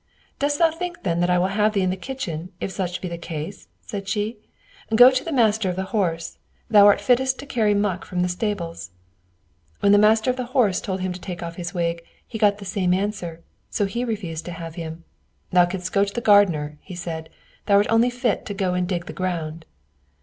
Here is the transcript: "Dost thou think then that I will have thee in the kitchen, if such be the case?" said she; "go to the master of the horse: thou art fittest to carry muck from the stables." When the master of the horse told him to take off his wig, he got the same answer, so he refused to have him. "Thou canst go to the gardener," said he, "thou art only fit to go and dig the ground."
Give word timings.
"Dost 0.39 0.57
thou 0.57 0.71
think 0.71 1.03
then 1.03 1.19
that 1.19 1.29
I 1.29 1.37
will 1.37 1.45
have 1.53 1.73
thee 1.73 1.83
in 1.83 1.91
the 1.91 1.95
kitchen, 1.95 2.51
if 2.59 2.71
such 2.71 3.01
be 3.01 3.07
the 3.07 3.19
case?" 3.19 3.67
said 3.81 4.07
she; 4.07 4.37
"go 4.95 5.11
to 5.11 5.23
the 5.23 5.31
master 5.31 5.69
of 5.69 5.75
the 5.75 5.83
horse: 5.93 6.39
thou 6.71 6.87
art 6.87 6.99
fittest 6.99 7.37
to 7.37 7.45
carry 7.45 7.75
muck 7.75 8.03
from 8.03 8.23
the 8.23 8.27
stables." 8.27 8.89
When 9.81 9.91
the 9.91 9.99
master 9.99 10.31
of 10.31 10.37
the 10.37 10.45
horse 10.57 10.81
told 10.81 11.01
him 11.01 11.13
to 11.13 11.21
take 11.21 11.43
off 11.43 11.57
his 11.57 11.75
wig, 11.75 12.01
he 12.27 12.39
got 12.39 12.57
the 12.57 12.65
same 12.65 12.95
answer, 12.95 13.43
so 13.69 13.85
he 13.85 14.03
refused 14.03 14.45
to 14.45 14.53
have 14.53 14.73
him. 14.73 15.03
"Thou 15.51 15.67
canst 15.67 15.93
go 15.93 16.03
to 16.03 16.13
the 16.15 16.19
gardener," 16.19 16.79
said 16.95 17.27
he, 17.29 17.35
"thou 17.67 17.75
art 17.75 17.87
only 17.91 18.09
fit 18.09 18.43
to 18.47 18.55
go 18.55 18.73
and 18.73 18.87
dig 18.87 19.05
the 19.05 19.13
ground." 19.13 19.65